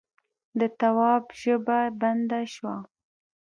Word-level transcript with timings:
د 0.59 0.61
تواب 0.79 1.23
ژبه 1.41 1.79
بنده 2.01 2.41
شوه: 2.53 2.75